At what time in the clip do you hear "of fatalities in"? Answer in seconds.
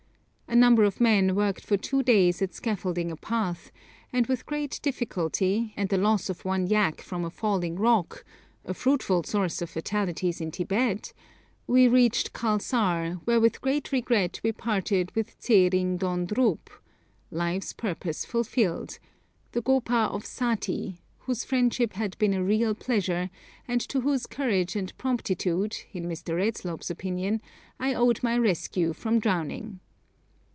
9.61-10.51